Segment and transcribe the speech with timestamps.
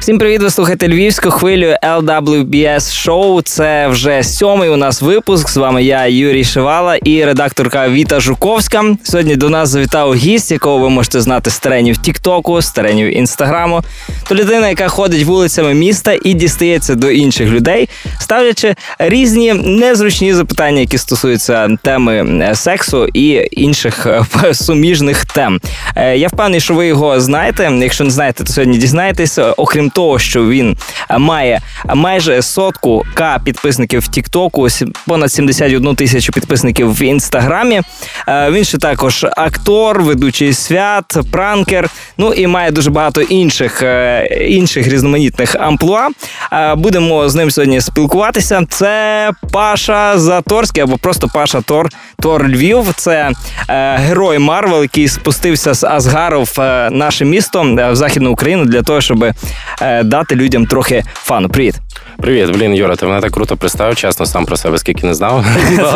[0.00, 0.42] Всім привіт!
[0.42, 3.42] Ви слухаєте львівську хвилю LWBS Show.
[3.42, 5.48] Це вже сьомий у нас випуск.
[5.48, 8.84] З вами я, Юрій Шивала, і редакторка Віта Жуковська.
[9.02, 13.82] Сьогодні до нас завітав гість, якого ви можете знати з теренів Тіктоку, з теренів Інстаграму.
[14.28, 17.88] То людина, яка ходить вулицями міста і дістається до інших людей,
[18.20, 24.24] ставлячи різні незручні запитання, які стосуються теми е, сексу і інших е,
[24.54, 25.60] суміжних тем.
[25.96, 27.72] Е, я впевнений, що ви його знаєте.
[27.78, 29.38] Якщо не знаєте, то сьогодні дізнаєтесь.
[29.56, 30.76] Окрім того, що він
[31.18, 31.60] має
[31.94, 34.68] майже сотку к підписників в Тіктоку,
[35.06, 37.82] понад 71 тисячу підписників в інстаграмі.
[38.28, 41.90] Він ще також актор, ведучий свят, пранкер.
[42.18, 43.82] Ну і має дуже багато інших
[44.40, 46.08] інших різноманітних амплуа.
[46.76, 48.62] Будемо з ним сьогодні спілкуватися.
[48.68, 51.88] Це Паша Заторський або просто Паша Тор
[52.22, 52.84] Тор Львів.
[52.96, 53.30] Це
[53.96, 59.24] герой Марвел, який спустився з Асгарду в наше місто в західну Україну для того, щоб
[59.77, 61.48] Е, дати людям трохи фану.
[61.48, 61.74] Привіт.
[62.22, 65.44] Привіт, блін, Юра, ти мене так круто представив, чесно, сам про себе скільки не знав.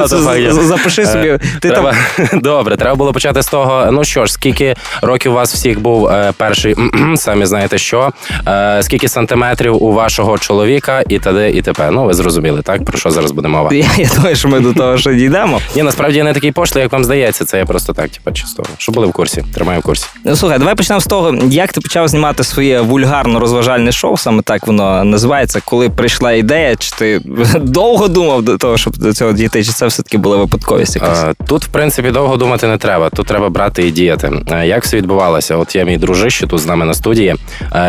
[0.51, 1.29] Запиши собі.
[1.29, 1.95] Е, ти треба...
[2.33, 3.89] Добре, треба було почати з того.
[3.93, 6.77] Ну що ж, скільки років у вас всіх був е, перший,
[7.17, 8.11] самі знаєте що,
[8.49, 11.51] е, скільки сантиметрів у вашого чоловіка і т.д.
[11.51, 11.91] і т.п.
[11.91, 12.85] Ну, ви зрозуміли, так?
[12.85, 13.71] Про що зараз буде мова?
[13.73, 15.61] Я, думаю, що ми до того що дійдемо.
[15.77, 17.45] Ні, насправді я не такий пошлий, як вам здається.
[17.45, 18.63] Це я просто так, типу, чисто.
[18.79, 19.45] Щоб були в курсі.
[19.55, 20.07] Тримаю в курсі.
[20.25, 24.43] Ну слухай, давай почнемо з того, як ти почав знімати своє вульгарно розважальне шоу, саме
[24.43, 27.21] так воно називається, коли прийшла ідея, чи ти
[27.61, 30.97] довго думав до того, щоб до цього дійти, чи це все-таки була випадковість?
[30.97, 31.25] якась?
[31.47, 33.11] Тут, в принципі, довго думати не треба.
[33.11, 34.31] Тут треба брати і діяти.
[34.65, 35.57] Як все відбувалося?
[35.57, 37.35] От я мій дружище тут з нами на студії.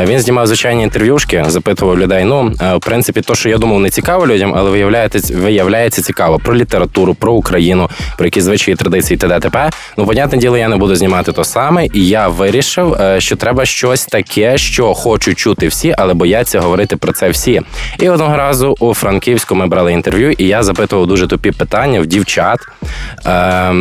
[0.03, 2.23] Він знімав звичайні інтерв'юшки, запитував людей.
[2.23, 6.55] Ну, в принципі, то, що я думав, не цікаво людям, але виявляється, виявляється цікаво про
[6.55, 9.39] літературу, про Україну, про якісь звичаї традиції т.д.
[9.39, 9.69] т.п.
[9.97, 13.65] Ну, понятне діло, я не буду знімати то саме, і я вирішив, е, що треба
[13.65, 17.61] щось таке, що хочуть чути всі, але бояться говорити про це всі.
[17.99, 22.05] І одного разу у Франківську ми брали інтерв'ю, і я запитував дуже тупі питання в
[22.05, 22.59] дівчат.
[23.25, 23.73] Е,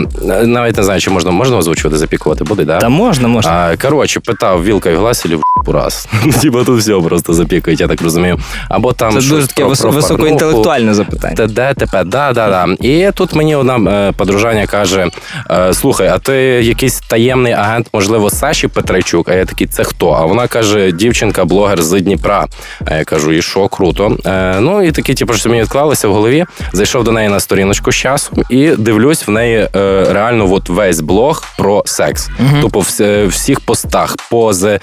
[0.45, 2.79] Навіть не знаю, чи можна можна озвучувати, запікувати буде, да?
[2.79, 3.73] Та можна, можна.
[3.73, 5.27] Е, коротше, питав вілка і глас
[5.67, 6.09] в раз.
[6.43, 8.39] Типа тут все просто запікають, я так розумію.
[8.69, 11.47] Або там Це дуже таке високоінтелектуальне запитання.
[11.47, 12.67] Де ТП, да, да, да.
[12.81, 15.09] І тут мені одна е, подружання каже:
[15.51, 19.29] е, слухай, а ти якийсь таємний агент, можливо, Саші Петрайчук?
[19.29, 20.11] А я такий, це хто?
[20.11, 22.47] А вона каже: дівчинка-блогер з Дніпра.
[22.85, 24.17] А я кажу, і що, круто.
[24.27, 26.45] Е, ну і такі, типу, що мені відклалися в голові.
[26.73, 29.69] Зайшов до неї на сторіночку з часом і дивлюсь в неї
[30.13, 32.31] реально от весь блог про секс.
[32.41, 32.61] Угу.
[32.61, 34.81] Тупо в всіх постах, пози,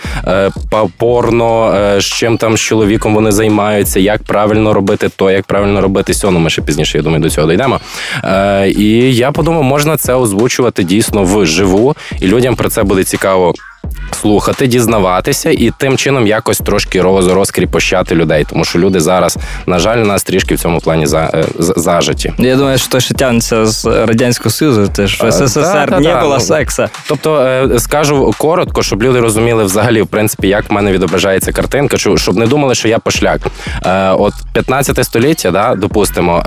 [0.97, 6.13] порно, з чим там з чоловіком вони займаються, як правильно робити то, як правильно робити
[6.13, 6.31] сьо.
[6.31, 7.79] Ну, ми ще пізніше, я думаю, до цього дійдемо.
[8.67, 13.53] І я подумав, можна це озвучувати дійсно вживу, і людям про це буде цікаво
[14.15, 19.97] слухати, дізнаватися і тим чином якось трошки розкріпощати людей, тому що люди зараз, на жаль,
[19.97, 22.33] у нас трішки в цьому плані за, е, зажиті.
[22.37, 26.33] Я думаю, що то, що тягнеться з радянського союзу, теж в СССР да, не було
[26.33, 26.89] ну, секса.
[27.07, 31.97] Тобто е, скажу коротко, щоб люди розуміли взагалі, в принципі, як в мене відображається картинка,
[31.97, 33.41] щоб не думали, що я пошляк.
[33.85, 36.43] Е, от 15 століття, да, допустимо,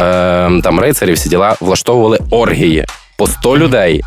[0.64, 2.86] там рицарі всі діла влаштовували оргії
[3.16, 4.02] по 100 людей.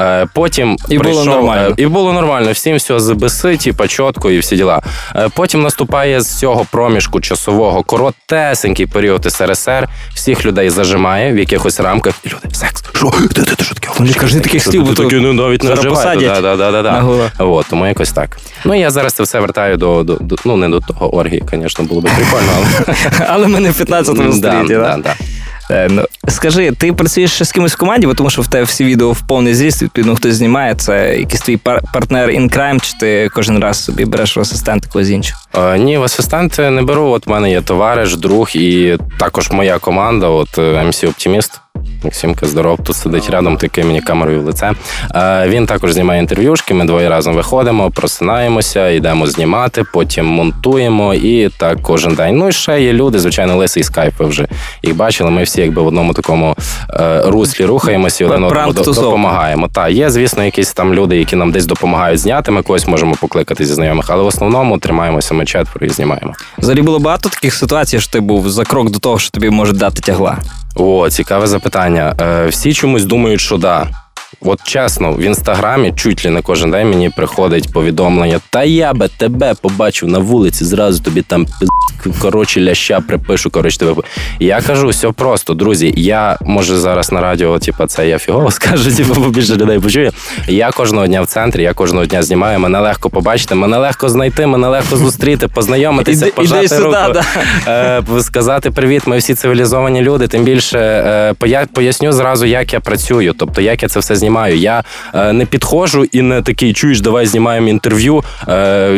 [0.00, 1.68] Е, потім і прийшов, було нормально.
[1.78, 2.52] Е, і було нормально.
[2.52, 4.82] Всім все збеси, типа чітко і всі діла.
[5.16, 9.88] Е, потім наступає з цього проміжку часового коротесенький період СРСР.
[10.14, 12.14] Всіх людей зажимає в якихось рамках.
[12.24, 12.84] І люди секс.
[12.94, 13.10] Що?
[13.10, 13.88] Ти, ти, ти, що таке?
[13.98, 16.18] Не кажи таких слів, бо такі, ну, навіть не вживай.
[16.18, 17.44] Да, да, да, да, да.
[17.44, 18.38] От, тому якось так.
[18.64, 21.84] Ну я зараз це все вертаю до, до, до ну не до того оргії, звісно,
[21.84, 22.96] було б прикольно, але
[23.28, 24.40] але ми не в 15 столітті.
[24.40, 25.14] Да, да, да.
[25.70, 28.84] Е, ну, Скажи, ти працюєш з кимось в команді, бо тому що в тебе всі
[28.84, 30.74] відео в повний зріст, відповідно, хтось знімає.
[30.74, 31.56] Це якийсь твій
[31.92, 35.40] партнер in crime, чи ти кожен раз собі береш в асистент когось іншого?
[35.54, 37.06] Е, ні, в асистенти не беру.
[37.08, 41.60] От в мене є товариш, друг і також моя команда, от MC Оптиміст.
[42.04, 44.72] Максимка, здоров, тут сидить рядом, такий мені камерою в лице.
[45.14, 46.74] Е, він також знімає інтерв'юшки.
[46.74, 52.36] Ми двоє разом виходимо, просинаємося, йдемо знімати, потім монтуємо і так кожен день.
[52.36, 54.14] Ну і ще є люди, звичайно, лисий скайп.
[54.18, 54.46] Ви вже
[54.82, 55.30] їх бачили.
[55.30, 56.56] Ми всі якби в одному такому
[56.90, 59.68] е, руслі рухаємося і один одному допомагаємо.
[59.68, 62.50] Та є, звісно, якісь там люди, які нам десь допомагають зняти.
[62.50, 66.32] Ми когось можемо покликати зі знайомих, але в основному тримаємося ми четверо і знімаємо.
[66.58, 69.72] Взагалі було багато таких ситуацій, що ти був за крок до того, що тобі може
[69.72, 70.38] дати тягла.
[70.76, 72.14] О, цікаве запитання.
[72.20, 73.86] Е, Всі чомусь думають, що да.
[74.40, 78.40] От чесно, в інстаграмі чуть ли не кожен день мені приходить повідомлення.
[78.50, 81.46] Та я би тебе побачив на вулиці, зразу тобі там
[82.20, 83.50] коротше ляща припишу.
[83.50, 83.94] Коротше, тебе.
[84.40, 85.94] я кажу, все просто, друзі.
[85.96, 90.12] Я може зараз на радіо, типу, це я фігово скажу, типу, більше людей почує.
[90.48, 92.58] Я кожного дня в центрі, я кожного дня знімаю.
[92.58, 96.96] Мене легко побачити, мене легко знайти, мене легко зустріти, познайомитися, пожати руку,
[97.66, 99.02] е, сказати привіт.
[99.06, 100.28] Ми всі цивілізовані люди.
[100.28, 100.78] Тим більше
[101.42, 104.23] е, поясню зразу, як я працюю, тобто як я це все знімаю.
[104.58, 104.84] Я
[105.14, 108.22] е, не підходжу і не такий чуєш, давай знімаємо інтерв'ю.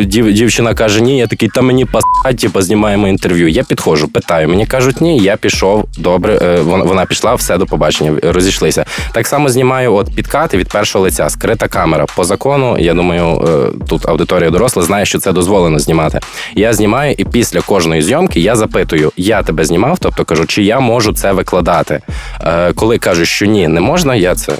[0.04, 3.48] Дів, дівчина каже, ні, я такий, та мені пасать, типу, знімаємо інтерв'ю.
[3.48, 4.48] Я підходжу, питаю.
[4.48, 5.84] Мені кажуть, ні, я пішов.
[5.98, 8.84] Добре, вона вона пішла, все до побачення, розійшлися.
[9.12, 12.06] Так само знімаю от підкати від першого лиця, скрита камера.
[12.16, 13.48] По закону, я думаю,
[13.88, 16.20] тут аудиторія доросла знає, що це дозволено знімати.
[16.54, 20.80] Я знімаю, і після кожної зйомки я запитую: я тебе знімав, тобто кажу, чи я
[20.80, 22.00] можу це викладати.
[22.40, 24.52] Е, Коли кажуть, що ні, не можна, я це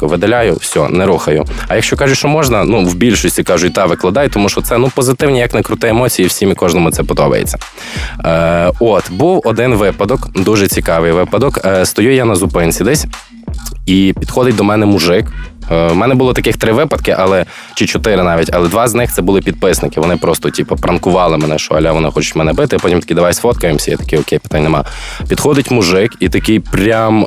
[0.00, 1.44] акуратненько видаляю, все, не рухаю.
[1.68, 4.90] А якщо кажуть, що можна, ну в більшості кажуть, та викладай, тому що це ну
[4.94, 7.58] позитивні, як не круте емоції, всім і кожному це подобається.
[8.24, 11.60] Е, От був один випадок, дуже цікавий випадок.
[11.64, 13.06] Е, Стою я на зупинці десь.
[13.86, 15.26] І підходить до мене мужик.
[15.70, 17.44] У е, мене було таких три випадки, але
[17.74, 20.00] чи чотири навіть, але два з них це були підписники.
[20.00, 22.76] Вони просто, типу, пранкували мене, що аля вони хочуть мене бити.
[22.78, 23.90] Потім такі, давай сфоткаємося.
[23.90, 24.84] Я такий, окей, питань нема.
[25.28, 27.26] Підходить мужик і такий прям е,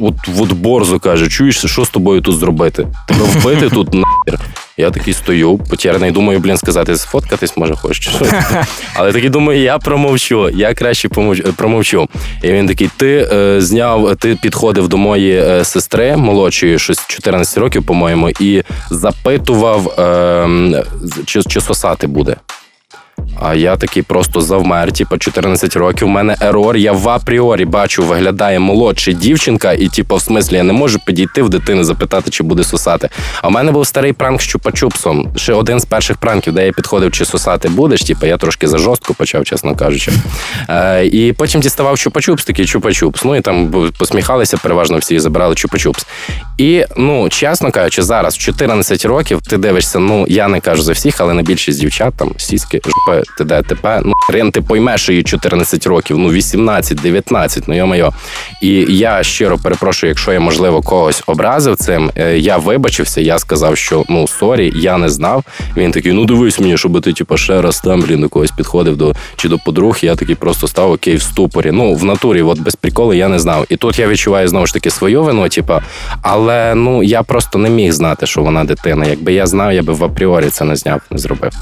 [0.00, 2.86] от, от борзо каже: чуєш, що з тобою тут зробити?
[3.08, 4.40] Тебе вбити тут нахер.
[4.76, 8.14] Я такий стою, потеряний, думаю, блін, сказати, сфоткатись, може, хочеш.
[8.94, 11.08] Але такий думаю, я промовчу, я краще
[11.56, 12.08] промовчу.
[12.42, 17.58] І він такий: ти е, зняв, ти підходив до моєї е, сестри молодшої, щось 14
[17.58, 20.84] років, по-моєму, і запитував, е,
[21.24, 22.36] чи, чи сосати буде.
[23.40, 26.08] А я такий просто завмер, типу, 14 років.
[26.08, 26.76] У мене ерор.
[26.76, 31.42] Я в апріорі бачу, виглядає молодша дівчинка, і, типу, в смислі, я не можу підійти
[31.42, 33.08] в дитини, запитати, чи буде сосати.
[33.42, 35.38] А в мене був старий пранк з чупа-чупсом.
[35.38, 38.02] Ще один з перших пранків, де я підходив, чи сосати будеш.
[38.02, 40.12] Типу, я трошки за жорстко почав, чесно кажучи.
[40.68, 43.22] Е, І потім діставав чупа-чупс, такий чупа-чупс.
[43.24, 46.06] Ну і там посміхалися, переважно всі забирали чупа-чупс.
[46.58, 50.92] І ну, чесно кажучи, зараз в 14 років ти дивишся, ну я не кажу за
[50.92, 54.00] всіх, але на більшість дівчат там сіськи, жопи, ТД, ТП.
[54.04, 58.10] Ну Рин, ти поймеш її 14 років, ну 18-19, ну йо-моє.
[58.62, 62.10] І я щиро перепрошую, якщо я можливо когось образив цим.
[62.16, 65.44] Е, я вибачився, я сказав, що ну sorry, я не знав.
[65.76, 68.96] Він такий, ну дивись мені, щоб ти типу, ще раз там блін, до когось підходив
[68.96, 69.98] до чи до подруг.
[70.02, 71.70] Я такий просто став окей в ступорі.
[71.70, 73.66] Ну в натурі, от без приколу, я не знав.
[73.68, 75.74] І тут я відчуваю знову ж таки свою вину, типу,
[76.22, 79.06] але ну я просто не міг знати, що вона дитина.
[79.06, 81.52] Якби я знав, я би в апріорі це не зняв, не зробив.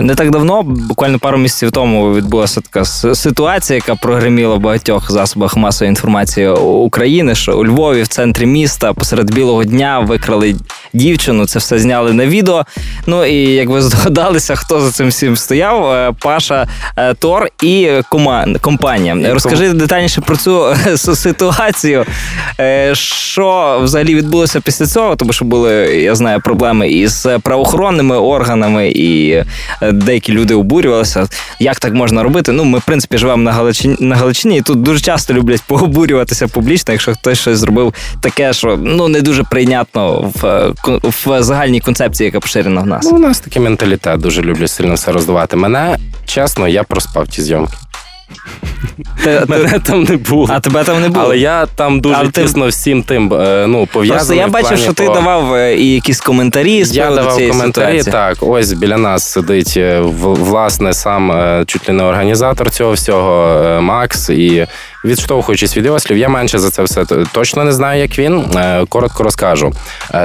[0.00, 2.84] Не так давно, буквально пару місяців тому, відбулася така
[3.14, 8.92] ситуація, яка прогреміла в багатьох засобах масової інформації України, що у Львові, в центрі міста,
[8.92, 10.56] посеред білого дня викрали
[10.92, 11.46] дівчину.
[11.46, 12.64] Це все зняли на відео.
[13.06, 15.92] Ну і як ви здогадалися, хто за цим всім стояв?
[15.92, 17.90] Е, Паша е, Тор і
[18.60, 19.32] компанія.
[19.32, 22.04] Розкажи детальніше про цю е, ситуацію.
[22.92, 25.16] Що взагалі відбулося після цього?
[25.16, 29.42] Тому що були, я знаю, проблеми із правоохоронними органами і
[29.92, 31.28] деякі люди обурювалися.
[31.58, 32.52] Як так можна робити?
[32.52, 36.48] Ну, ми, в принципі, живемо на Галичині, на Галичині, і тут дуже часто люблять пообурюватися
[36.48, 40.72] публічно, якщо хтось щось зробив таке, що ну не дуже прийнятно в
[41.02, 43.04] в загальній концепції, яка поширена в нас.
[43.10, 45.56] Ну, У нас такий менталітет дуже люблю сильно все роздавати.
[45.56, 45.96] Мене
[46.26, 47.74] чесно, я проспав ті зйомки.
[49.24, 50.48] Те, Мене там не було.
[50.50, 51.24] А тебе там не було.
[51.24, 52.68] Але я там дуже Але тісно ти...
[52.68, 54.18] всім тим е, ну, пов'язаний.
[54.18, 55.14] Просто я бачив, що ти по...
[55.14, 56.84] давав е, і якісь коментарі.
[56.84, 58.12] з Я давав коментарі, ситуації.
[58.12, 58.36] так.
[58.40, 61.32] Ось біля нас сидить е, власне сам
[61.66, 64.30] чуть ли не організатор цього всього, Макс.
[64.30, 64.66] І
[65.08, 68.44] відштовхуючись від його слів, я менше за це все точно не знаю, як він.
[68.88, 69.72] Коротко розкажу.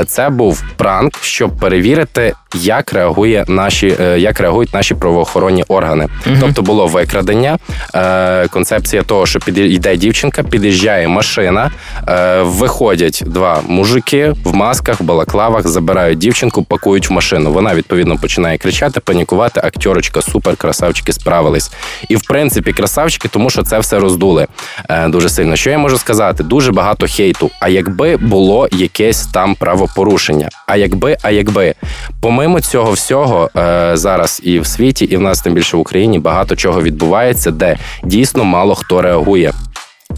[0.08, 6.08] Це був пранк, щоб перевірити, як реагує наші, як реагують наші правоохоронні органи.
[6.28, 6.36] Угу.
[6.40, 7.58] Тобто було викрадення
[7.96, 11.72] е, концепція того, що підійде дівчинка, під'їжджає машина,
[12.08, 17.52] е, виходять два мужики в масках, в балаклавах, забирають дівчинку, пакують в машину.
[17.52, 19.62] Вона відповідно починає кричати, панікувати.
[19.64, 21.72] Актерочка, супер, красавчики справились.
[22.10, 24.48] І в принципі, красавчики, тому що це все роздули е,
[25.08, 25.56] дуже сильно.
[25.56, 26.44] Що я можу сказати?
[26.44, 27.50] Дуже багато хейту.
[27.60, 31.74] А якби було якесь там правопорушення, а якби, а якби,
[32.22, 36.20] помимо цього всього, е, зараз і в світі, і в нас тим більше в Україні
[36.20, 39.54] багато чого відбувається, де дійсно мало хто реагує.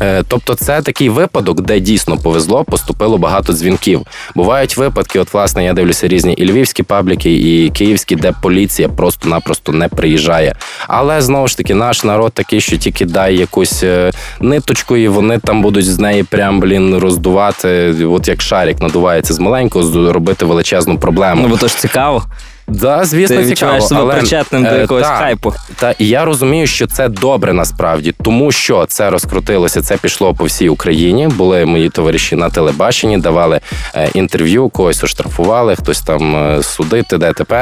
[0.01, 4.01] Е, тобто, це такий випадок, де дійсно повезло, поступило багато дзвінків.
[4.35, 9.71] Бувають випадки, от власне я дивлюся різні і львівські пабліки, і київські, де поліція просто-напросто
[9.71, 10.55] не приїжджає.
[10.87, 15.37] Але знову ж таки, наш народ такий, що тільки дай якусь е, ниточку, і вони
[15.39, 17.95] там будуть з неї прям блін роздувати.
[18.05, 21.41] От як шарик надувається з маленького, робити величезну проблему.
[21.41, 22.23] Ну бо то ж цікаво.
[22.67, 25.53] Да, звісно, Ти відчуваєш цікаво, себе але, причетним до е, якогось та, хайпу.
[25.75, 30.43] Та і я розумію, що це добре насправді, тому що це розкрутилося, це пішло по
[30.43, 31.27] всій Україні.
[31.27, 33.59] Були мої товариші на телебаченні, давали
[33.95, 37.53] е, інтерв'ю, когось оштрафували, хтось там е, судити, ДТП.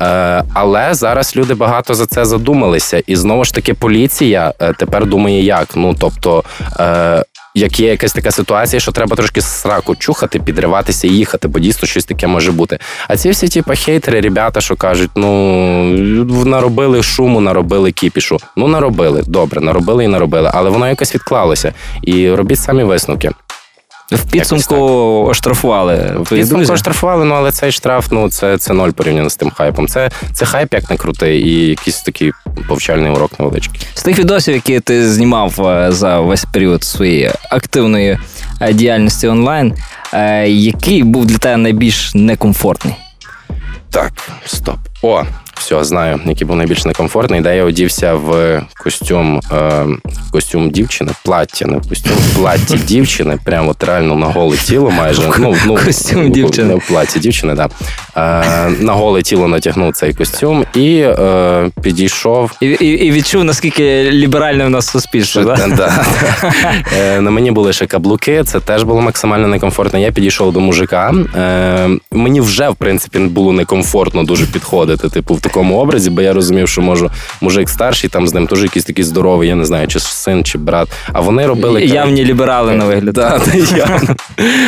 [0.00, 5.06] Е, але зараз люди багато за це задумалися, і знову ж таки поліція е, тепер
[5.06, 6.44] думає, як ну тобто.
[7.60, 11.88] Як є якась така ситуація, що треба трошки сраку чухати, підриватися і їхати, бо дійсно
[11.88, 12.78] щось таке може бути.
[13.08, 15.34] А ці всі, типа хейтери, ребята, що кажуть, ну
[16.44, 18.38] наробили шуму, наробили кіпішу.
[18.56, 21.72] Ну наробили, добре, наробили і наробили, але воно якось відклалося.
[22.02, 23.30] І робіть самі висновки.
[24.10, 24.76] В підсумку
[25.30, 26.16] оштрафували.
[26.20, 29.88] В підсумку оштрафували, ну але цей штраф, ну це це ноль порівняно з тим хайпом.
[29.88, 32.32] Це це хайп як не крутий, і якийсь такий
[32.68, 33.80] повчальний урок невеличкий.
[33.94, 38.18] З тих відосів, які ти знімав е, за весь період своєї активної
[38.60, 39.74] е, діяльності онлайн,
[40.12, 42.94] е, який був для тебе найбільш некомфортний?
[43.90, 44.12] Так,
[44.46, 44.76] стоп.
[45.02, 45.22] О,
[45.60, 49.86] все, знаю, який був найбільш некомфортний, де я одівся в костюм е,
[50.32, 55.22] костюм дівчини, плаття, не костюм плаття дівчини, прямо от реально на голе тіло майже.
[55.38, 56.74] Ну, ну, Костюм дівчини.
[56.74, 57.68] Не плаття дівчини, да.
[58.16, 62.50] Е, на голе тіло натягнув цей костюм і е, підійшов.
[62.60, 65.44] І і, і відчув, наскільки ліберальне в нас суспільство.
[65.44, 65.68] Да?
[65.76, 66.04] Да.
[66.98, 69.98] Е, на мені були ще каблуки, це теж було максимально некомфортно.
[69.98, 71.14] Я підійшов до мужика.
[71.36, 76.32] Е, мені вже, в принципі, було некомфортно дуже підходити, типу, в такому образі, бо я
[76.32, 79.88] розумів, що можу мужик старший, там з ним теж якийсь такий здоровий, я не знаю,
[79.88, 80.88] чи син, чи брат.
[81.12, 83.14] А вони робили явні ліберали на вигляд.
[83.14, 83.40] Да.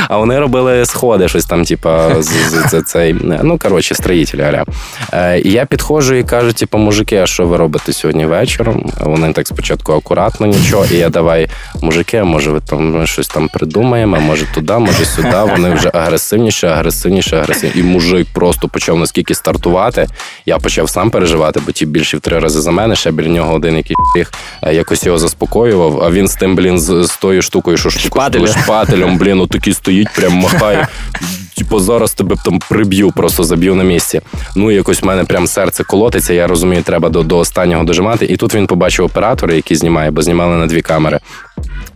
[0.09, 3.17] А вони робили сходи, щось там, типа, з, з, з цей.
[3.43, 4.65] Ну коротше, строїтелі аля.
[5.13, 8.91] Е, і я підходжу і кажу, типу, мужики, а що ви робите сьогодні вечором?
[9.01, 10.87] Вони так спочатку акуратно нічого.
[10.93, 11.49] І я давай,
[11.83, 15.37] мужики, а може ви там щось там придумаємо, може туди, може сюди.
[15.57, 17.79] Вони вже агресивніше, агресивніше, агресивніше.
[17.79, 20.07] І мужик просто почав наскільки стартувати.
[20.47, 22.97] Я почав сам переживати, бо ті більше в три рази за мене.
[22.97, 24.33] Ще біля нього один який їх
[24.73, 26.03] якось його заспокоював.
[26.05, 30.09] А він з тим, блін, з, з тою штукою, що шпателем, шпателем блін, отакий стоїть,
[30.17, 30.89] прям махає.
[31.57, 34.21] Типу, зараз тебе там приб'ю, просто заб'ю на місці.
[34.57, 36.35] Ну і якось в мене прям серце колотиться.
[36.35, 38.25] Я розумію, треба до до останнього дожимати.
[38.27, 41.21] І тут він побачив оператора, який знімає, бо знімали на дві камери.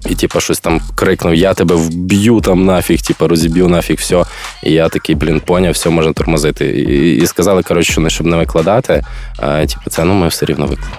[0.08, 4.24] І, типу, щось там крикнув: Я тебе вб'ю там нафіг, типу, розіб'ю нафіг, все.
[4.62, 6.66] І я такий, блін, поняв, все можна тормозити.
[6.66, 9.02] І і сказали, коротше, що не щоб не викладати.
[9.38, 10.96] А, Типу, це ну ми все рівно викладемо.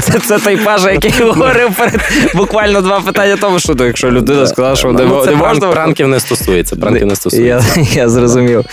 [0.00, 2.00] Це це той пажа, який говорив перед
[2.34, 5.68] буквально два питання тому, що то, якщо людина сказала, що не ну, можна.
[5.68, 6.76] Пранків не стосується.
[6.76, 7.80] Пранків не стосується.
[7.92, 8.64] Я зрозумів.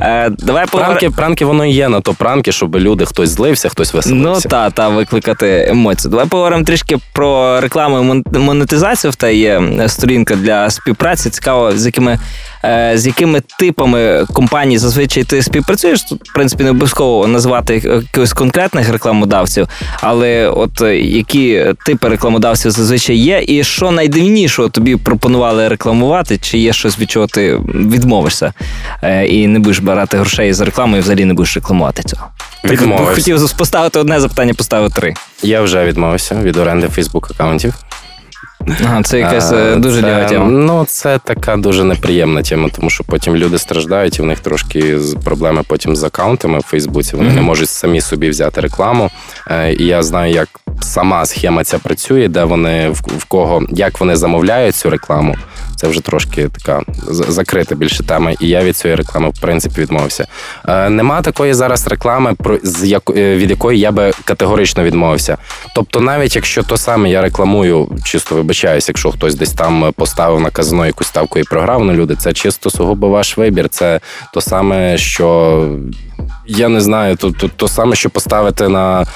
[0.00, 3.94] Е, давай Пранки, пранки воно і є на то пранки, щоб люди хтось злився, хтось
[3.94, 4.44] веселився.
[4.44, 6.10] Ну та, та викликати емоції.
[6.10, 9.10] Давай поговоримо трішки про рекламу і монетизацію.
[9.10, 11.30] В та є сторінка для співпраці.
[11.30, 12.18] Цікаво, з якими
[12.66, 16.02] Е, з якими типами компаній зазвичай ти співпрацюєш.
[16.02, 19.68] Тут, в принципі, не обов'язково назвати якихось конкретних рекламодавців,
[20.00, 26.58] але от е, які типи рекламодавців зазвичай є, і що найдивнішого тобі пропонували рекламувати, чи
[26.58, 28.52] є щось, від чого ти відмовишся
[29.02, 32.26] е, і не будеш брати грошей за рекламу і взагалі не будеш рекламувати цього?
[32.64, 33.14] Відмовився.
[33.14, 35.14] Хотів поставити одне запитання, поставив три.
[35.42, 37.74] Я вже відмовився від оренди Фейсбук аккаунтів.
[38.68, 40.46] Ага, Це якась а, дуже це, ліва тема.
[40.46, 44.98] Ну, це така дуже неприємна тема, тому що потім люди страждають, і в них трошки
[45.24, 47.16] проблеми потім з аккаунтами в Фейсбуці.
[47.16, 47.34] Вони mm-hmm.
[47.34, 49.10] не можуть самі собі взяти рекламу.
[49.50, 50.48] Е, і я знаю, як
[50.80, 55.36] сама схема ця працює, де вони в кого як вони замовляють цю рекламу.
[55.76, 60.26] Це вже трошки така закрита більше тема, і я від цієї реклами в принципі відмовився.
[60.68, 65.36] Е, Нема такої зараз реклами, про з е, від якої я би категорично відмовився.
[65.74, 70.50] Тобто, навіть якщо то саме я рекламую, чисто вибачаюсь, якщо хтось десь там поставив на
[70.50, 73.68] казино якусь ставку і програв, ну люди, це чисто сугубо ваш вибір.
[73.68, 74.00] Це
[74.32, 75.78] то саме, що
[76.46, 79.06] я не знаю, то, то, то саме, що поставити на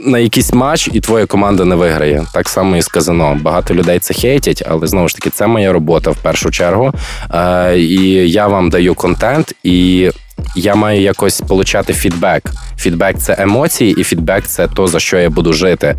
[0.00, 2.24] на якийсь матч, і твоя команда не виграє.
[2.34, 3.38] Так само і з казино.
[3.42, 6.92] Багато людей це хейтять, але знову ж таки, це моя робота в першу чергу.
[7.34, 10.10] Е, І я вам даю контент і
[10.56, 12.42] я маю якось получати фідбек.
[12.78, 15.96] Фідбек це емоції, і фідбек це то, за що я буду жити.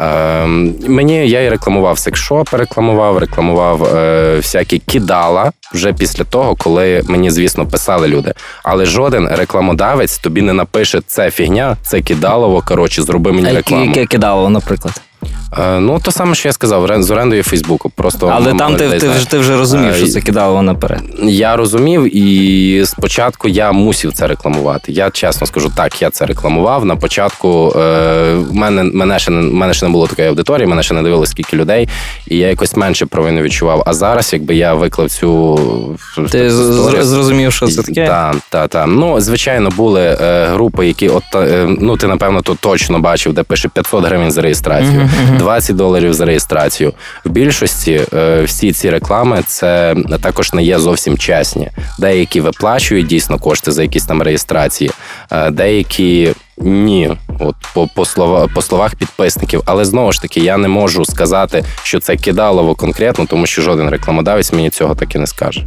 [0.00, 0.46] Е,
[0.88, 7.30] Мені я і рекламував секшоп, рекламував, рекламував е, всякі кидала вже після того, коли мені,
[7.30, 8.32] звісно, писали люди.
[8.62, 12.62] Але жоден рекламодавець тобі не напише це фігня, це кидалово.
[12.66, 13.84] Коротше, зроби мені рекламу.
[13.84, 15.00] Яке кидалово, наприклад.
[15.58, 17.90] Е, ну, то саме, що я сказав, з орендою Фейсбуку.
[17.94, 21.02] Просто Але там ти, ти, вже, ти вже розумів, що це кидало наперед.
[21.22, 24.92] Я розумів, і спочатку я мусив це рекламувати.
[24.92, 26.84] Я чесно скажу, так, я це рекламував.
[26.84, 30.94] На початку е, мене мене ще не мене ще не було такої аудиторії, мене ще
[30.94, 31.88] не дивилось скільки людей,
[32.28, 33.82] і я якось менше провину відчував.
[33.86, 35.58] А зараз, якби я виклав цю
[36.30, 38.06] ти з- зрозумів, що це таке?
[38.06, 38.86] Так, так, так.
[38.88, 43.42] Ну, звичайно, були е, групи, які от е, ну ти напевно то точно бачив, де
[43.42, 45.08] пише 500 гривень за реєстрацію.
[45.42, 46.92] 20 доларів за реєстрацію.
[47.24, 51.70] В більшості е, всі ці реклами це також не є зовсім чесні.
[51.98, 54.90] Деякі виплачують дійсно кошти за якісь там реєстрації,
[55.30, 56.32] е, деякі.
[56.58, 61.04] Ні, от по по, слова, по словах підписників, але знову ж таки я не можу
[61.04, 65.66] сказати, що це кидалово конкретно, тому що жоден рекламодавець мені цього так і не скаже.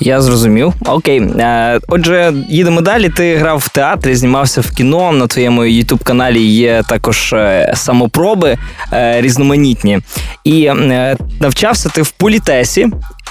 [0.00, 0.72] Я зрозумів.
[0.86, 1.20] Окей.
[1.20, 3.08] Е, отже, їдемо далі.
[3.08, 5.12] Ти грав в театрі, знімався в кіно.
[5.12, 8.58] На твоєму ютуб каналі є також е, самопроби
[8.92, 9.98] е, різноманітні.
[10.44, 10.70] І
[11.40, 12.86] навчався ти в політесі,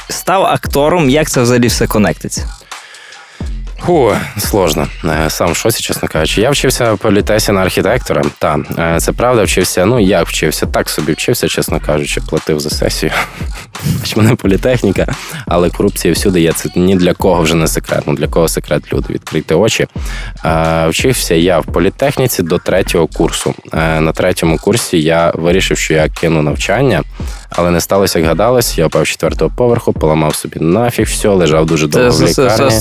[0.10, 1.10] став актором.
[1.10, 2.44] Як це взагалі все конектиться?
[3.80, 4.88] Фу, сложно.
[5.06, 6.42] Е, сам в шоці, чесно кажучи.
[6.42, 8.22] Я вчився в політесі на архітектора.
[8.40, 9.86] Так, е, це правда, вчився.
[9.86, 13.12] Ну, як вчився, так собі вчився, чесно кажучи, платив за сесію.
[14.02, 15.08] Хоч мене політехніка,
[15.48, 16.54] але корупція всюди є.
[16.54, 18.04] Це ні для кого вже не секрет.
[18.08, 19.88] Ну для кого секрет люди відкрити очі.
[20.46, 23.54] Е, вчився я в політехніці до третього курсу.
[23.74, 27.04] На третьому курсі я вирішив, що я кину навчання.
[27.50, 28.78] Але не сталося, як гадалось.
[28.78, 32.10] Я впав четвертого поверху, поламав собі нафіг, все, лежав дуже довго.
[32.10, 32.72] в лікарні.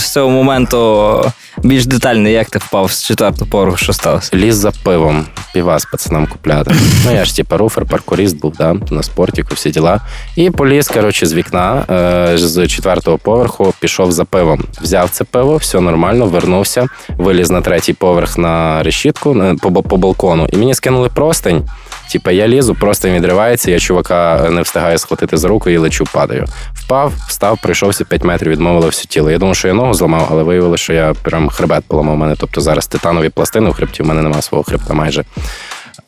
[0.00, 4.36] З цього моменту більш детально, як ти впав з четвертого поверху, що сталося?
[4.36, 6.74] Ліз за пивом, півас пацанам купляти.
[7.04, 10.00] Ну я ж типа руфер, паркуріст був, да, на спортіку, всі діла.
[10.36, 14.64] І поліз, коротше, з вікна е, з четвертого поверху пішов за пивом.
[14.82, 20.48] Взяв це пиво, все нормально, вернувся, виліз на третій поверх на решітку по, по балкону,
[20.52, 21.64] і мені скинули простень.
[22.12, 26.44] Типа я лізу, просто відривається, я чувака не встигаю схватити за руку і лечу, падаю.
[26.74, 29.30] Впав, встав, прийшовся 5 метрів, відмовило все тіло.
[29.30, 32.34] Я думав, що я ногу зламав, але виявилося, що я прям хребет поламав мене.
[32.38, 35.24] Тобто зараз титанові пластини в хребті, в мене немає свого хребта майже.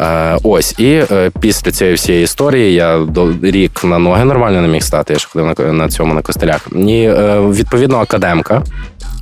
[0.01, 4.69] Е, ось, і е, після цієї всієї історії я до рік на ноги нормально не
[4.69, 5.13] міг стати.
[5.13, 6.69] Я ж ходив на, на цьому на костелях.
[6.77, 8.63] І е, відповідно академка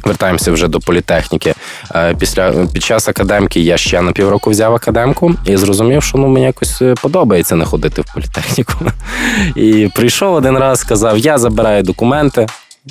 [0.07, 1.55] Вертаємося вже до політехніки.
[1.95, 6.29] Е, після під час академки я ще на півроку взяв академку і зрозумів, що ну
[6.29, 8.73] мені якось е, подобається не ходити в політехніку.
[9.55, 12.47] І прийшов один раз, сказав: Я забираю документи,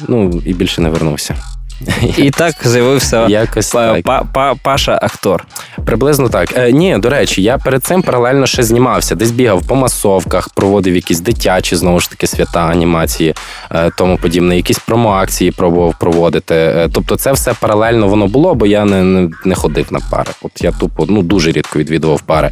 [0.08, 1.36] ну і більше не вернувся.
[2.17, 4.25] І так з'явився Якось па- так.
[4.34, 5.46] Па- Паша актор.
[5.86, 6.57] Приблизно так.
[6.57, 10.96] Е, Ні, до речі, я перед цим паралельно ще знімався, десь бігав по масовках, проводив
[10.96, 13.35] якісь дитячі знову ж таки свята, анімації,
[13.72, 14.55] е, тому подібне.
[14.55, 16.55] Якісь промоакції пробував проводити.
[16.55, 20.31] Е, тобто, це все паралельно воно було, бо я не, не, не ходив на пари.
[20.42, 22.51] От я тупо ну дуже рідко відвідував пари.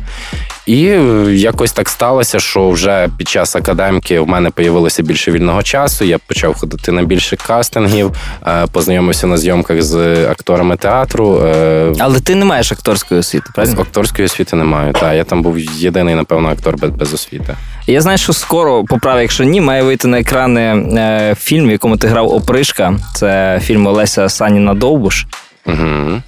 [0.66, 5.64] І е, якось так сталося, що вже під час академки в мене появилося більше вільного
[5.64, 6.06] часу.
[6.06, 8.12] Я почав ходити на більше кастингів,
[8.48, 11.42] е, познайомився на зйомках з акторами театру.
[11.46, 13.82] Е, Але ти не маєш акторської освіти, правильно?
[13.82, 14.94] Акторської освіти не маю.
[14.94, 17.56] Так, я там був єдиний, напевно, актор без, без освіти.
[17.88, 22.08] Я знаю, що скоро, поправ, якщо ні, має вийти на екрани фільм, в якому ти
[22.08, 22.96] грав Опришка.
[23.16, 25.26] Це фільм Олеся Саніна Довбуш.
[25.66, 26.22] Угу.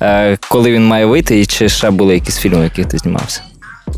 [0.50, 3.42] Коли він має вийти, і чи ще були якісь фільми, в яких ти знімався?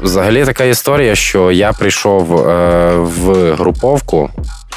[0.02, 4.30] Взагалі така історія, що я прийшов е, в груповку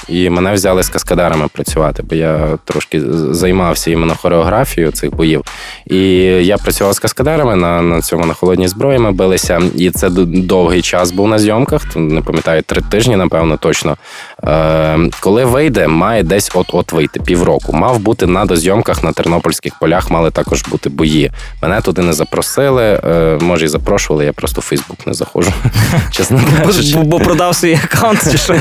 [0.08, 5.42] і мене взяли з каскадерами працювати, бо я трошки займався іменно хореографією цих боїв.
[5.86, 8.98] І я працював з каскадерами на на цьому на холодній зброї.
[8.98, 11.82] Ми билися, і це довгий час був на зйомках.
[11.96, 13.96] Не пам'ятаю, три тижні, напевно, точно.
[14.44, 17.72] Е, Коли вийде, має десь от-от вийти півроку.
[17.72, 21.30] Мав бути на дозйомках на тернопільських полях, мали також бути бої.
[21.62, 22.82] Мене туди не запросили.
[22.84, 24.24] Е, може, і запрошували.
[24.24, 25.52] Я просто в Фейсбук не заходжу.
[26.10, 26.96] Чесно кажучи.
[26.96, 28.54] Бо продав свій аккаунт чи що?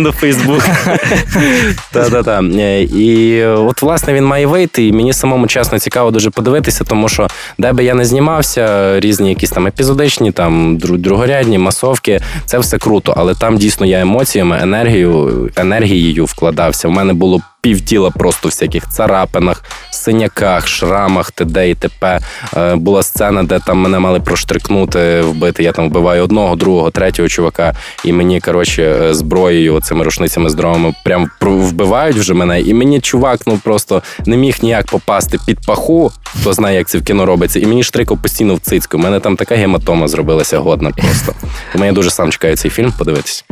[0.00, 0.62] оренду Фейсбук.
[1.92, 2.42] Та-та-та.
[2.42, 7.08] Е, і от, власне, він має вийти, і мені самому чесно цікаво дуже подивитися, тому
[7.08, 12.78] що де би я не знімався, різні якісь там епізодичні, там другорядні, масовки, це все
[12.78, 16.88] круто, але там дійсно я емоціями, енергією, енергією вкладався.
[16.88, 21.70] У мене було півтіла просто в всяких царапинах, синяках, шрамах, т.д.
[21.70, 22.20] і т.п.
[22.56, 25.62] Е, була сцена, де там мене мали проштрикнути, вбити.
[25.62, 30.54] Я там вбиваю одного, другого, третього чувака, і мені, коротше, е, зброєю, цими рушницями з
[30.54, 32.60] дровами прям вбивають вже мене.
[32.60, 36.98] І мені чувак ну просто не міг ніяк попасти під паху, хто знає, як це
[36.98, 38.96] в кіно робиться, і мені штрикав постійно в цицьку.
[38.96, 41.34] У мене там така гематома зробилася годна просто.
[41.72, 43.44] Тому я дуже сам чекаю цей фільм, подивитись.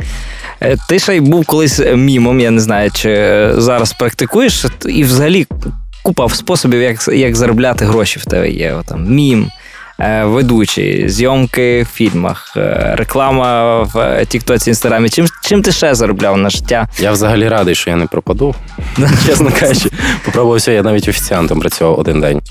[0.61, 5.03] Е, ти ще й був колись мімом, я не знаю, чи е, зараз практикуєш, і
[5.03, 5.47] взагалі
[6.03, 8.75] купа способів, як як заробляти гроші в тебе є.
[8.85, 9.49] Там, Мім, е,
[9.99, 15.09] ведучий, зйомки в фільмах, е, реклама в Тіктоці, Інстаграмі.
[15.09, 16.87] Чим чим ти ще заробляв на життя?
[16.99, 18.55] Я взагалі радий, що я не пропаду.
[19.25, 19.89] Чесно кажучи,
[20.25, 22.41] попробувався, я навіть офіціантом працював один день.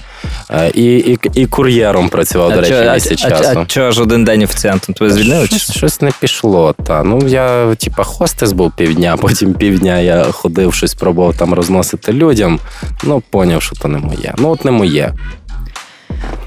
[0.51, 3.53] Е, і і, і кур'єром працював, а до речі, місяць а, часу.
[3.57, 4.95] А, а чого ж один день офіціантом?
[4.95, 5.47] Тебе звільнили?
[5.47, 6.75] Щось, щось не пішло.
[6.87, 7.03] Та.
[7.03, 12.59] Ну, я, типа, хостес був півдня, потім півдня я ходив, щось пробував там розносити людям.
[13.03, 14.35] Ну, поняв, що то не моє.
[14.39, 15.13] Ну, от не моє.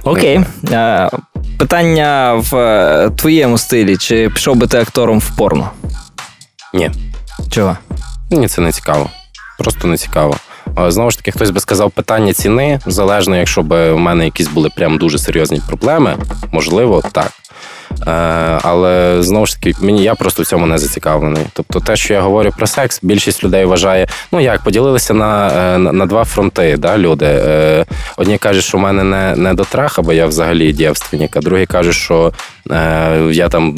[0.04, 0.42] Окей.
[0.72, 1.10] Е,
[1.60, 5.70] питання в е, твоєму стилі: чи пішов би ти актором в порно?
[6.74, 6.92] Ні.
[7.50, 7.78] Чого?
[8.32, 9.10] Мені це не цікаво.
[9.58, 10.36] Просто не цікаво.
[10.88, 14.70] Знову ж таки, хтось би сказав питання ціни, залежно, якщо б у мене якісь були
[14.70, 16.18] прям дуже серйозні проблеми,
[16.52, 17.32] можливо, так.
[18.08, 18.12] Е,
[18.64, 21.44] але знову ж таки, мені я просто в цьому не зацікавлений.
[21.54, 25.78] Тобто, те, що я говорю про секс, більшість людей вважає, ну як поділилися на е,
[25.78, 26.78] на, на два фронти.
[26.78, 27.86] да, Люди е,
[28.18, 31.66] одні кажуть, що в мене не не до траха, бо я взагалі дівственник, а другі
[31.66, 32.34] кажуть, що
[33.32, 33.78] я там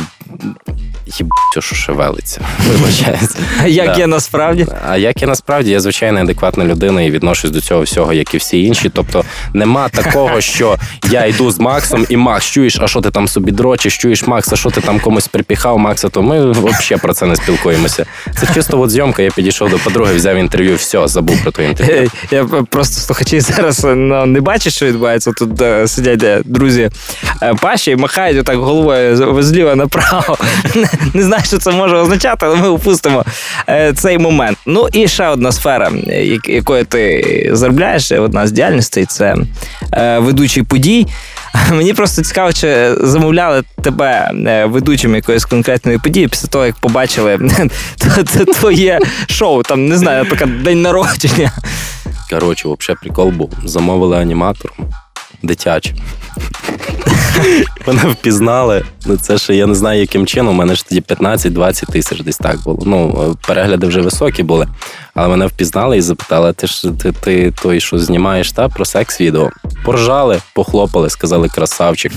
[1.05, 2.41] їбать, що шевелиться.
[2.67, 3.37] Вибачається.
[3.63, 4.67] А як є насправді?
[4.89, 8.37] А як я насправді я звичайно адекватна людина і відношусь до цього всього, як і
[8.37, 8.89] всі інші.
[8.89, 10.77] Тобто нема такого, що
[11.09, 14.53] я йду з Максом, і Макс, чуєш, а що ти там собі дрочиш, чуєш Макс,
[14.53, 18.05] а що ти там комусь припіхав, Макса, то ми взагалі про це не спілкуємося.
[18.39, 22.11] Це чисто от зйомка, я підійшов до подруги, взяв інтерв'ю, все, забув про твоє інтерв'ю.
[22.31, 25.31] Я просто слухачі зараз ну, не бачать, що відбувається.
[25.31, 26.89] Тут е, сидять друзі
[27.41, 30.37] е, Паші і махають отак головою зліва направо
[31.13, 33.25] не знаю, що це може означати, але ми опустимо
[33.69, 34.57] е, цей момент.
[34.65, 35.91] Ну і ще одна сфера,
[36.45, 39.35] якою ти заробляєш, одна з діяльностей це
[39.93, 41.07] е, ведучий подій.
[41.71, 47.39] Мені просто цікаво, чи замовляли тебе е, ведучим якоїсь конкретної події після того, як побачили
[48.59, 51.51] твоє шоу, там не знаю, наприклад, день народження.
[52.29, 53.51] Коротше, взагалі прикол був.
[53.65, 54.77] Замовили аніматором
[55.43, 55.97] дитячим.
[57.87, 58.83] Мене впізнали.
[59.05, 60.55] Ну, це ще я не знаю, яким чином.
[60.55, 62.83] У мене ж тоді 15-20 тисяч десь так було.
[62.85, 64.67] Ну, перегляди вже високі були.
[65.15, 69.49] Але мене впізнали і запитали: ти ж ти, ти той, що знімаєш та про секс-відео?
[69.85, 72.11] Поржали, похлопали, сказали красавчик.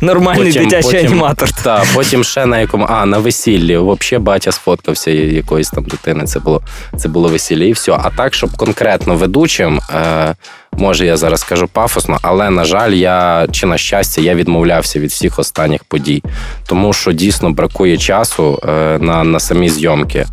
[0.00, 1.50] Нормальний потім, дитячий потім, аніматор.
[1.62, 3.76] Так, потім ще на якому, а, на весіллі.
[3.76, 6.24] Взагалі батя сфоткався якоїсь там дитини.
[6.24, 6.62] Це було
[6.96, 7.92] це було весілля і все.
[7.92, 9.80] А так, щоб конкретно ведучим.
[9.94, 10.34] Е,
[10.76, 15.10] Може, я зараз скажу пафосно, але на жаль, я чи на щастя я відмовлявся від
[15.10, 16.22] всіх останніх подій,
[16.66, 20.26] тому що дійсно бракує часу е, на, на самі зйомки.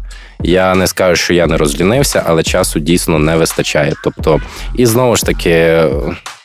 [0.43, 3.93] Я не скажу, що я не розлінився, але часу дійсно не вистачає.
[4.03, 4.39] Тобто,
[4.75, 5.83] і знову ж таки,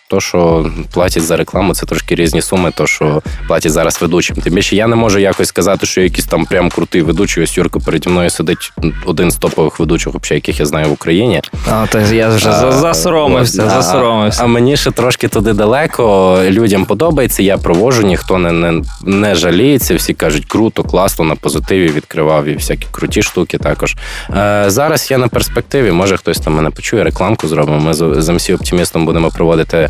[0.09, 4.37] то, що платять за рекламу, це трошки різні суми, то що платять зараз ведучим.
[4.37, 7.43] Тим більше я не можу якось сказати, що якийсь там прям крутий ведучий.
[7.45, 8.73] Ось Юрко переді мною сидить
[9.07, 11.43] один з топових ведучих, взагалі, яких я знаю в Україні.
[11.71, 13.63] А, то я вже а, засоромився.
[13.67, 14.43] А, засоромився.
[14.43, 16.39] А, а мені ще трошки туди далеко.
[16.49, 17.43] Людям подобається.
[17.43, 19.95] Я провожу, ніхто не не, не жаліється.
[19.95, 23.59] Всі кажуть, круто, класно, на позитиві відкривав і всякі круті штуки.
[23.59, 23.97] Також
[24.31, 25.93] е, зараз я на перспективі.
[25.93, 27.81] Може хтось там мене почує, рекламку зробимо.
[27.81, 29.89] Ми з, з МС Оптимістом будемо проводити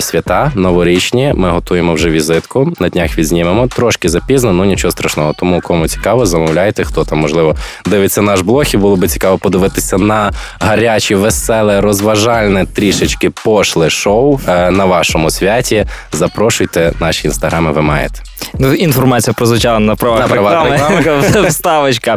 [0.00, 1.32] свята новорічні.
[1.36, 2.72] Ми готуємо вже візитку.
[2.80, 3.66] На днях відзнімемо.
[3.66, 5.32] Трошки запізно, ну нічого страшного.
[5.38, 6.84] Тому кому цікаво, замовляйте.
[6.84, 12.66] Хто там можливо дивиться наш блог, і було би цікаво подивитися на гаряче, веселе, розважальне,
[12.66, 15.86] трішечки пошле шоу е, на вашому святі.
[16.12, 17.72] Запрошуйте наші інстаграми.
[17.72, 18.20] Ви маєте.
[18.58, 20.80] Ну, інформація прозвучала на правах реклами.
[21.48, 22.16] Вставочка.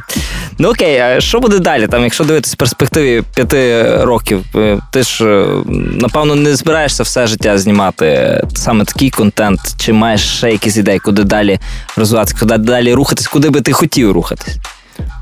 [0.58, 1.88] Ну окей, а що буде далі?
[1.88, 5.24] Там, Якщо дивитися в перспективі п'яти років, е, ти ж
[6.02, 11.24] напевно не збираєшся все життя знімати саме такий контент, чи маєш ще якісь ідеї, куди
[11.24, 11.60] далі
[11.98, 14.58] розвиватися, куди далі рухатись, куди би ти хотів рухатись?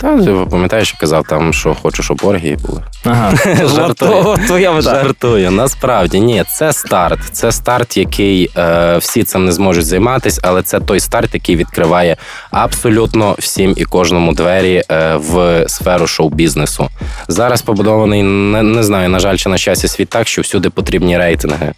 [0.01, 0.17] Та
[0.51, 2.81] пам'ятаєш, що казав там, що хочу, щоб оргії були.
[3.05, 3.33] Ага.
[3.75, 4.81] Жартую.
[4.81, 5.51] Жартую.
[5.51, 7.19] Насправді ні, це старт.
[7.31, 12.17] Це старт, який е, всі цим не зможуть займатися, але це той старт, який відкриває
[12.51, 16.89] абсолютно всім і кожному двері е, в сферу шоу-бізнесу.
[17.27, 21.17] Зараз побудований не, не знаю, на жаль, чи на щастя світ так, що всюди потрібні
[21.17, 21.73] рейтинги.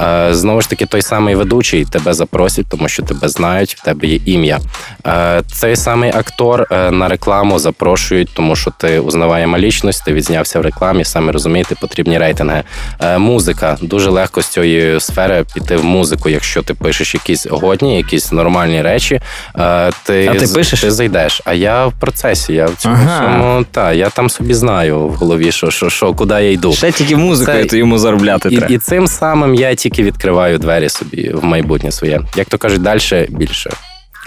[0.00, 4.06] Е, Знову ж таки, той самий ведучий тебе запросять, тому що тебе знають, в тебе
[4.06, 4.58] є ім'я.
[5.06, 10.58] Е, Цей самий актор е, на рекламу запрошують, тому що ти узнаваєма лічність, ти відзнявся
[10.58, 12.62] в рекламі, самі розумієте, потрібні рейтинги.
[13.00, 17.96] Е, Музика дуже легко з цієї сфери піти в музику, якщо ти пишеш якісь годні,
[17.96, 19.20] якісь нормальні речі.
[19.58, 20.80] Е, ти а ти пишеш?
[20.80, 21.42] Ти зайдеш.
[21.44, 22.52] А я в процесі.
[22.52, 23.16] Я в цьому ага.
[23.16, 26.72] всьому та я там собі знаю в голові, що що, що куди я йду.
[26.72, 27.78] Ще тільки музикою Це...
[27.78, 28.48] йому заробляти.
[28.48, 28.74] І, треба.
[28.74, 32.20] і цим самим я тільки відкриваю двері собі в майбутнє своє.
[32.36, 33.70] Як то кажуть, далі більше.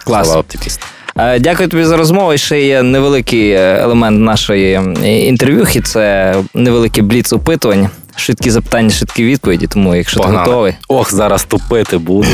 [0.05, 0.27] Клас.
[0.27, 0.81] Слава оптиміст.
[1.17, 2.33] Е, дякую тобі за розмову.
[2.33, 5.81] І ще є невеликий е, елемент нашої інтерв'юхи.
[5.81, 7.89] Це невеликий бліц опитувань.
[8.15, 10.45] Швидкі запитання, швидкі відповіді, тому якщо Погнали.
[10.45, 10.73] ти готовий.
[10.87, 12.27] Ох, зараз тупити буду.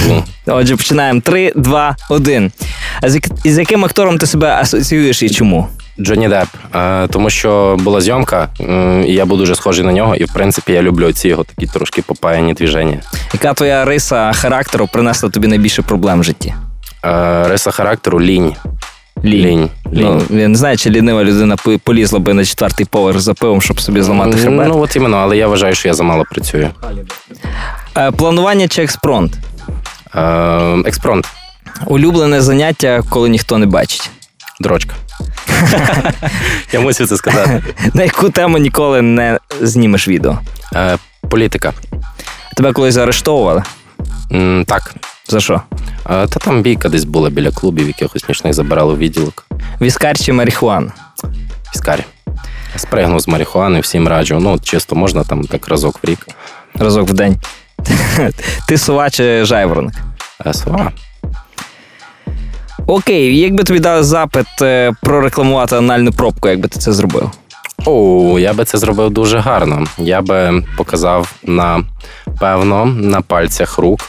[0.48, 1.22] Отже, починаємо.
[1.22, 2.52] Три, два, один.
[3.02, 5.68] А з, з яким актором ти себе асоціюєш і чому?
[6.00, 8.50] Джонні Депп, е, тому що була зйомка,
[9.08, 11.68] і я був дуже схожий на нього, і в принципі я люблю ці його такі
[11.68, 13.00] трошки попаяні двіження.
[13.34, 16.54] Яка твоя риса характеру принесла тобі найбільше проблем в житті?
[17.05, 18.55] Е, риса характеру лінь.
[19.23, 19.43] Лінь.
[19.45, 19.69] Лінь.
[19.93, 20.21] Лінь.
[20.29, 23.81] Ну, я не знаю, чи лінива людина полізла би на четвертий поверх за пивом, щоб
[23.81, 24.67] собі зламати хребет.
[24.67, 26.69] Ну, от іменно, але я вважаю, що я замало працюю.
[27.97, 29.33] Е, планування чи експронт?
[30.15, 30.21] Е,
[30.85, 31.27] експронт.
[31.85, 34.09] Улюблене заняття, коли ніхто не бачить.
[34.59, 34.95] Дрочка.
[36.73, 37.63] Я мусив це сказати.
[37.93, 40.39] На яку тему ніколи не знімеш відео?
[40.75, 40.97] Е,
[41.29, 41.73] Політика.
[42.55, 43.63] Тебе колись заарештовували?
[44.31, 44.93] М, Так.
[45.30, 45.62] За що?
[46.04, 49.46] Та там бійка десь була біля клубів, якихось смішних забирали у відділок.
[49.82, 50.92] Віскар чи марихуан?
[51.74, 52.04] Віскар.
[52.76, 54.39] Спригнув з марихуани, всім раджу.
[54.42, 56.28] Ну, чисто можна там так разок в рік.
[56.76, 57.39] Разок в день.
[58.68, 59.94] Ти сова чи жайворонок?
[60.46, 60.92] Е, сова.
[62.88, 67.32] Окей, якби тобі дали запит е, прорекламувати анальну пробку, як би ти це зробив?
[67.86, 69.88] О, я би це зробив дуже гарно.
[69.98, 71.84] Я би показав на
[72.39, 74.00] певно на пальцях рук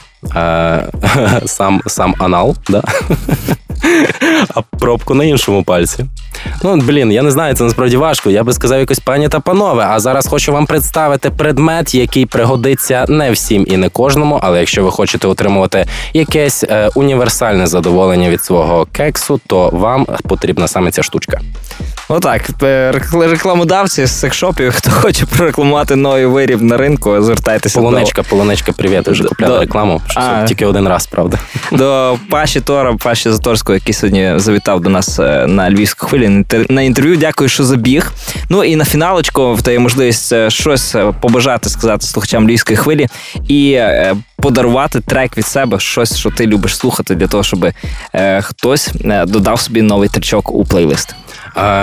[1.46, 2.82] сам сам анал, да?
[4.54, 6.06] а пробку на іншому пальці.
[6.62, 8.30] Ну, блін, я не знаю, це насправді важко.
[8.30, 9.86] Я би сказав якось пані та панове.
[9.88, 14.40] А зараз хочу вам представити предмет, який пригодиться не всім і не кожному.
[14.42, 20.68] Але якщо ви хочете отримувати якесь е, універсальне задоволення від свого кексу, то вам потрібна
[20.68, 21.40] саме ця штучка.
[22.08, 28.28] Отак, е, рекламодавці з секшопів, хто хоче прорекламувати новий виріб на ринку, звертайтеся полуничка, до...
[28.28, 29.08] полуничка, привіт.
[29.08, 29.60] Вже купляли до...
[29.60, 30.02] рекламу.
[30.16, 30.44] А...
[30.44, 31.38] Тільки один раз, правда.
[31.72, 36.28] До Паші Тора, Паші Заторського, який сьогодні завітав до нас е, на львівську хвилі
[36.68, 37.16] на інтерв'ю.
[37.16, 38.12] Дякую, що забіг.
[38.48, 43.08] Ну і на фіналочку в тебе можливість е, щось побажати сказати слухачам львівської хвилі
[43.48, 43.80] і
[44.36, 47.66] подарувати трек від себе, щось, що ти любиш слухати, для того, щоб
[48.40, 48.90] хтось
[49.26, 51.14] додав собі новий тречок у плейлист.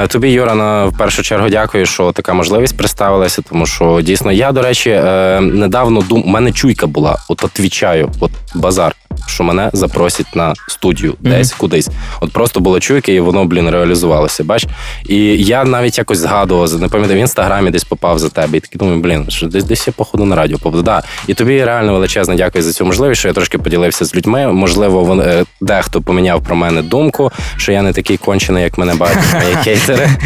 [0.07, 4.51] Тобі, Юра, на в першу чергу дякую, що така можливість представилася, тому що дійсно я,
[4.51, 6.23] до речі, е, недавно дум...
[6.25, 8.95] Мене чуйка була, от відвічаю, от базар
[9.27, 11.29] що мене запросять на студію mm-hmm.
[11.29, 11.89] десь кудись.
[12.21, 14.43] От просто було чуйки, і воно, блін, реалізувалося.
[14.43, 14.67] Бач?
[15.05, 18.57] І я навіть якось згадував, не пам'ятаю, в інстаграмі десь попав за тебе.
[18.57, 20.83] І такий думаю, блін, що десь десь я походу на радіо попаду.
[20.83, 21.03] Да.
[21.27, 24.53] І тобі реально величезне дякую за цю можливість, що я трошки поділився з людьми.
[24.53, 28.95] Можливо, вони е, дехто поміняв про мене думку, що я не такий кончений, як мене
[28.95, 30.09] бачать мої кейтери.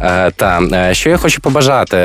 [0.00, 1.96] Е, та е, що я хочу побажати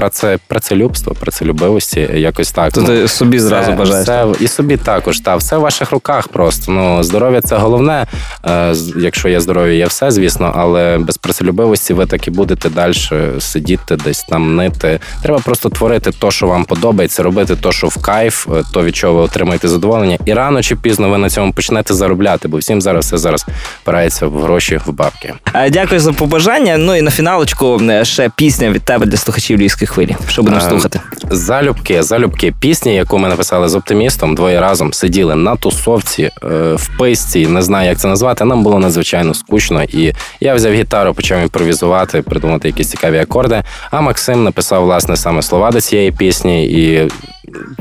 [0.00, 2.72] праце, працелюбство, працелюбивості, якось так.
[2.72, 4.02] То ну, ти собі зразу бажаєш.
[4.02, 5.20] Все, і собі також.
[5.20, 6.72] Та, все в ваших руках просто.
[6.72, 8.06] Ну, Здоров'я це головне.
[8.46, 12.94] Е, якщо є здоров'я, є все, звісно, але без працелюбивості ви так і будете далі
[13.38, 15.00] сидіти, десь там нити.
[15.22, 18.96] Треба просто творити те, що вам подобається, робити те, що в кайф, е, то від
[18.96, 20.18] чого ви отримаєте задоволення.
[20.24, 23.46] І рано чи пізно ви на цьому почнете заробляти, бо всім зараз все зараз
[23.82, 25.34] впирається в гроші в бабки.
[25.54, 26.76] Е, дякую за побажання.
[26.78, 30.16] Ну і на фіналочку ще пісня від тебе для слухачів львівських хвилі.
[30.28, 31.00] Що будемо слухати?
[31.30, 32.54] Залюбки, залюбки.
[32.60, 36.30] Пісні, яку ми написали з оптимістом, двоє разом сиділи на тусовці е,
[36.74, 37.46] в писці.
[37.46, 38.44] Не знаю, як це назвати.
[38.44, 39.82] Нам було надзвичайно скучно.
[39.82, 43.62] І я взяв гітару, почав імпровізувати, придумати якісь цікаві акорди.
[43.90, 47.10] А Максим написав власне саме слова до цієї пісні і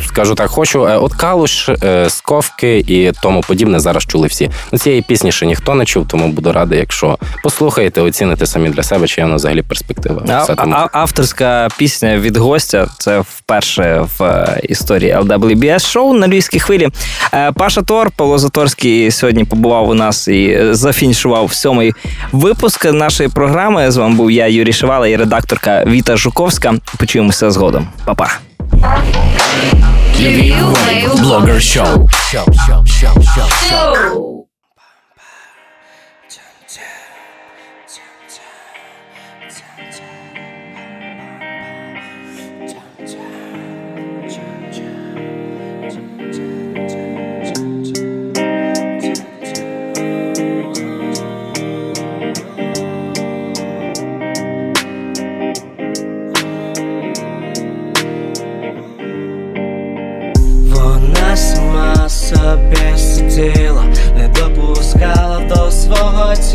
[0.07, 4.49] скажу так, хочу е, от калуш, е, сковки і тому подібне зараз чули всі.
[4.71, 8.83] Ну цієї пісні ще ніхто не чув, тому буду радий, якщо послухаєте, оціните самі для
[8.83, 10.23] себе, чи вона взагалі перспектива.
[10.27, 16.59] А, а, авторська пісня від гостя це вперше в е, історії LWBS шоу на львівській
[16.59, 16.89] хвилі.
[17.55, 21.93] Паша Тор, Павло Заторський сьогодні побував у нас і зафінішував сьомий
[22.31, 23.91] випуск нашої програми.
[23.91, 26.73] З вами був я, Юрій Шивала, і редакторка Віта Жуковська.
[26.97, 27.87] Почуємося згодом.
[28.05, 28.48] Па-па.
[28.79, 32.07] Give you a blogger show.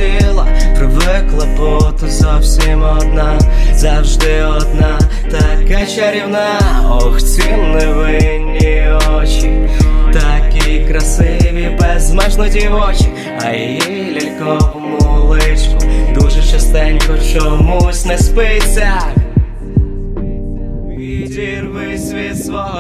[0.05, 0.47] Тіла,
[0.79, 3.39] привикла бути зовсім одна,
[3.75, 4.99] завжди одна,
[5.31, 8.85] така чарівна, ох, ці невинні
[9.19, 9.69] очі,
[10.13, 13.09] такі красиві, безмежно дівочі,
[13.41, 15.79] а її ляльковому личку
[16.15, 19.14] дуже частенько чомусь не спиться.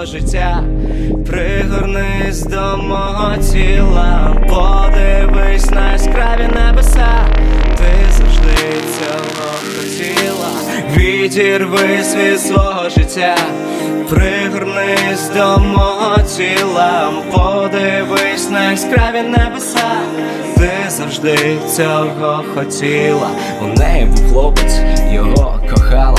[0.06, 0.64] Життя,
[1.26, 7.26] пригорнись до мого тіла, подивись на яскраві небеса,
[7.76, 8.56] ти завжди
[8.98, 10.50] цього хотіла,
[10.96, 13.36] відірвись від свого життя,
[14.10, 19.90] пригорнись до мого тіла, подивись на яскраві небеса,
[20.56, 23.30] ти завжди цього хотіла.
[23.62, 24.80] У неї був хлопець,
[25.12, 26.18] його кохала,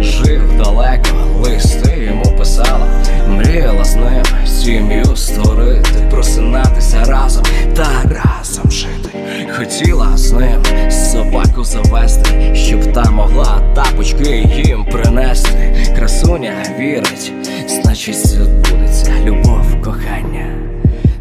[0.00, 1.08] жив далеко,
[1.44, 2.86] листи йому писала,
[3.32, 7.44] мріяла з ним сім'ю створити, просинатися разом
[7.76, 9.08] та разом жити.
[9.56, 15.86] Хотіла з ним собаку завести, щоб та могла тапочки їм принести.
[15.96, 17.32] Красуня вірить,
[17.68, 20.46] значить відбудеться любов, кохання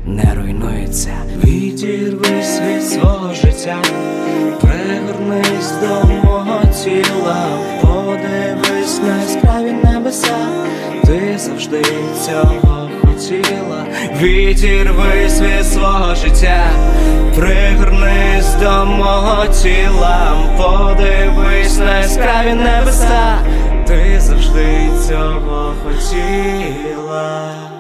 [0.06, 1.12] не руйнується.
[1.44, 3.78] Відірвись від свого життя,
[4.62, 7.48] пригорнись до мого тіла,
[7.82, 10.38] подивись на яскраві небеса,
[11.72, 11.94] завжди
[12.26, 13.86] цього хотіла.
[14.22, 16.70] Відірви світ свого життя,
[17.36, 23.38] пригорнись до мого тіла, подивись на яскраві небеса,
[23.88, 27.71] ти завжди цього хотіла.